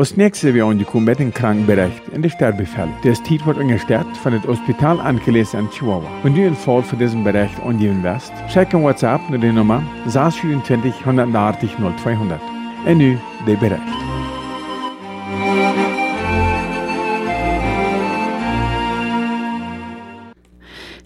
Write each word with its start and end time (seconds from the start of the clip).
Als 0.00 0.16
nächstes 0.16 0.54
wir 0.54 0.64
angekommen 0.64 1.04
mit 1.04 1.18
dem 1.18 1.34
Krankenbericht 1.34 2.08
in 2.14 2.22
der 2.22 2.30
Sterbefälle. 2.30 2.90
Das 3.04 3.22
Titel 3.22 3.44
wird 3.44 3.58
angestellt 3.58 4.06
von 4.22 4.32
dem 4.32 4.42
Hospital 4.44 4.98
angelesen 4.98 5.60
in 5.60 5.70
Chihuahua. 5.70 6.08
Wenn 6.22 6.34
du 6.34 6.40
einen 6.40 6.56
Fall 6.56 6.82
für 6.82 6.96
diesen 6.96 7.22
Bericht 7.22 7.60
angeben 7.60 8.02
wirst, 8.02 8.32
schick 8.48 8.72
ein 8.74 8.82
WhatsApp 8.82 9.20
nur 9.28 9.38
die 9.38 9.52
Nummer 9.52 9.82
624 10.06 11.00
180 11.00 11.72
0200. 12.02 12.40
Und 12.86 12.96
nu 12.96 13.18
der 13.46 13.56
Bericht. 13.56 13.82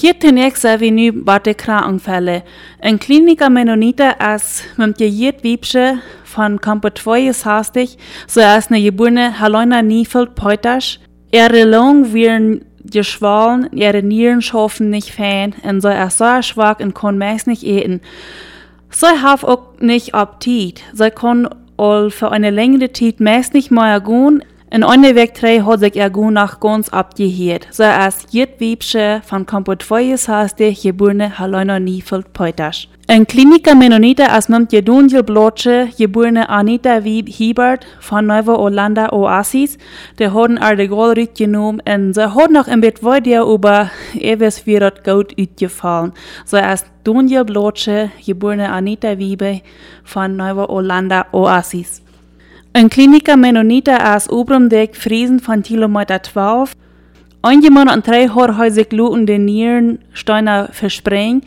Hier 0.00 0.18
zunächst 0.18 0.64
wir 0.64 0.92
nu 0.92 1.24
bei 1.24 1.40
Krankenfälle. 1.40 2.42
Ein 2.80 2.98
Kliniker 2.98 3.50
Mennoniter 3.50 4.18
als 4.18 4.62
mit 4.78 4.98
jeet 4.98 5.42
Wiebsche 5.42 5.98
von 6.38 6.60
Campo 6.60 6.88
2 6.90 7.22
ist 7.22 7.46
hastig, 7.46 7.98
so 8.28 8.40
als 8.40 8.70
eine 8.70 8.80
geborene 8.80 9.40
Helena 9.40 9.82
Niefeld 9.82 10.36
Peutasch. 10.36 11.00
Ihre 11.32 11.64
Lungen 11.64 12.12
werden 12.14 12.64
geschwollen, 12.84 13.68
ihre 13.72 14.04
Nieren 14.04 14.40
schaffen 14.40 14.88
nicht 14.88 15.10
fein 15.10 15.52
und 15.64 15.80
so 15.80 15.88
er 15.88 16.10
so 16.10 16.40
schwach 16.42 16.78
und 16.78 16.94
kann 16.94 17.18
meist 17.18 17.48
nicht 17.48 17.64
eten. 17.64 18.00
So 18.88 19.08
hat 19.08 19.42
auch 19.42 19.80
nicht 19.80 20.14
Appetit. 20.14 20.84
Sie 20.92 21.10
kann 21.10 21.48
all 21.76 22.08
für 22.12 22.30
eine 22.30 22.50
längere 22.50 22.92
Zeit 22.92 23.18
meist 23.18 23.52
nicht 23.52 23.72
mehr 23.72 24.00
gehen 24.00 24.44
in 24.70 24.84
eine 24.84 25.14
Weg 25.14 25.34
drei 25.34 25.60
hat 25.60 25.80
sich 25.80 25.96
er 25.96 26.10
gut 26.10 26.32
nach 26.32 26.60
ganz 26.60 26.88
abgehört. 26.90 27.66
So 27.70 27.84
als 27.84 28.26
jet 28.30 28.60
Wiebsche 28.60 29.22
von 29.24 29.46
Kampot 29.46 29.82
Feues 29.82 30.28
haste 30.28 30.72
geborene 30.72 31.38
Helena 31.38 31.80
Niefeld 31.80 32.32
Peutasch. 32.32 32.88
Ein 33.10 33.26
Kliniker 33.26 33.74
Mennoniter 33.74 34.30
als 34.30 34.50
mit 34.50 34.70
Jedunjel 34.70 35.22
Blotsche, 35.22 35.88
geborene 35.96 36.50
Anita 36.50 37.04
Wieb 37.04 37.30
Hiebert 37.30 37.86
von 38.00 38.26
Neuve 38.26 38.58
Orlanda 38.58 39.10
Oasis, 39.12 39.78
der 40.18 40.34
hat 40.34 40.50
er 40.60 40.76
de 40.76 40.88
Gold 40.88 41.34
genommen 41.34 41.80
und 41.88 42.12
sie 42.12 42.34
hat 42.34 42.50
noch 42.50 42.68
im 42.68 42.82
Bett 42.82 43.02
weiter 43.02 43.46
über 43.46 43.90
ewes 44.12 44.66
wird 44.66 45.04
gut 45.04 45.32
utgefallen. 45.40 46.12
So 46.44 46.58
als 46.58 46.84
Dunjel 47.04 47.46
Blotsche, 47.46 48.10
geborene 48.26 48.68
Anita 48.68 49.16
Wiebe 49.16 49.62
von 50.04 50.36
Neuve 50.36 50.68
Orlanda 50.68 51.24
Oasis. 51.32 52.02
Ein 52.78 52.90
Kliniker 52.90 53.36
Mennoniter 53.36 54.14
aus 54.14 54.30
Obrumdeck, 54.30 54.94
Friesen 54.94 55.40
von 55.40 55.64
Kilometer 55.64 56.22
12. 56.22 56.74
Einjemand 57.42 57.90
an 57.90 58.04
drei 58.04 58.28
har 58.28 58.70
sich 58.70 58.92
luten 58.92 59.26
den 59.26 59.46
Nieren 59.46 59.98
Steiner 60.12 60.68
versprengt. 60.70 61.44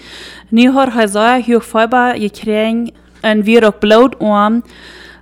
Nu 0.49 0.73
har 0.73 0.93
hij 0.93 1.07
zo 1.07 1.41
hoog 1.41 1.63
fiber 1.63 2.15
gekregen 2.17 2.91
en 3.21 3.43
weer 3.43 3.71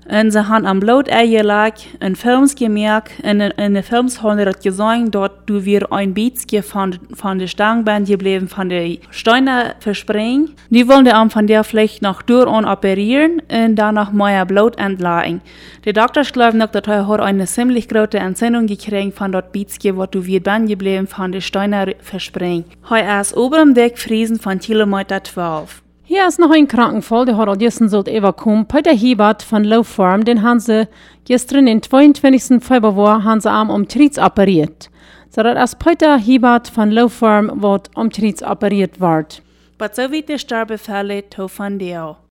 En 0.09 0.31
ze 0.31 0.39
haben 0.39 0.65
am 0.65 0.79
Blut 0.79 1.07
eingelegt, 1.07 1.85
in 1.99 2.15
Films 2.15 2.55
gemerkt, 2.55 3.11
in, 3.21 3.41
in 3.41 3.75
den 3.75 3.83
Films 3.83 4.23
haben 4.23 4.43
das 4.43 4.59
gesehen, 4.59 5.11
dort 5.11 5.47
du 5.47 5.63
wir 5.65 5.93
ein 5.93 6.15
Beats 6.15 6.47
von, 6.65 6.97
von 7.13 7.37
der 7.37 7.45
Stangband 7.45 8.07
geblieben, 8.07 8.47
von 8.47 8.69
der 8.69 8.97
Steine 9.11 9.75
verspringen. 9.79 10.55
Die 10.71 10.87
wollen 10.87 11.05
die 11.05 11.11
am 11.11 11.29
von 11.29 11.45
der 11.45 11.63
vielleicht 11.63 12.01
noch 12.01 12.23
durch 12.23 12.47
und 12.47 12.65
operieren 12.65 13.39
und 13.51 13.75
danach 13.75 14.11
mehr 14.11 14.47
Blut 14.47 14.79
entladen. 14.79 15.41
Die 15.85 15.93
Doktor 15.93 16.23
glauben 16.23 16.57
noch, 16.57 16.71
dass 16.71 16.87
er 16.87 17.07
hat 17.07 17.19
eine 17.19 17.45
ziemlich 17.45 17.87
große 17.87 18.17
Entzündung 18.17 18.65
gekriegt 18.65 19.15
von 19.15 19.31
dort 19.31 19.51
Beats, 19.51 19.77
wo 19.93 20.07
du 20.07 20.25
wir 20.25 20.41
Band 20.41 20.69
geblieben, 20.69 21.05
von 21.05 21.31
der 21.31 21.41
Steine 21.41 21.95
verspringen. 22.01 22.65
Heu 22.89 22.99
ist 23.21 23.37
oben 23.37 23.75
Deck 23.75 23.99
Friesen 23.99 24.39
von 24.39 24.57
Kilometer 24.57 25.23
12. 25.23 25.83
Hier 26.11 26.27
ist 26.27 26.39
noch 26.39 26.49
ein 26.49 26.67
Krankenfall, 26.67 27.27
der 27.27 27.37
hat 27.37 27.59
gestern 27.59 27.87
sollt 27.87 28.07
evakuieren. 28.07 28.65
Peter 28.65 28.91
Hiebert 28.91 29.43
von 29.43 29.63
Low 29.63 29.83
Farm, 29.83 30.25
den 30.25 30.41
sie 30.59 30.87
gestern, 31.23 31.67
den 31.67 31.83
22. 31.83 32.63
Februar, 32.63 33.23
haben 33.23 33.39
sie 33.39 33.51
am 33.51 33.69
Umtriebs 33.69 34.17
operiert. 34.17 34.89
So 35.29 35.43
dass 35.43 35.55
als 35.55 35.75
Peter 35.75 36.17
Hiebert 36.17 36.67
von 36.67 36.89
Low 36.89 37.09
Farm 37.09 37.61
wird 37.61 37.95
Umtriebs 37.95 38.41
operiert 38.41 38.99
wird. 38.99 39.43
Aber 39.77 39.93
so 39.93 40.11
wie 40.11 40.23
die 40.23 40.39
Sterbefälle, 40.39 41.29
to 41.29 41.47
von 41.47 41.77
dir. 41.77 42.17